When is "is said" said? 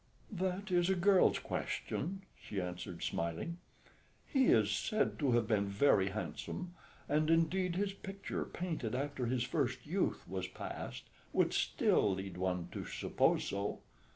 4.47-5.19